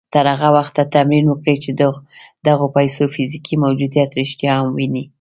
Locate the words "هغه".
0.33-0.49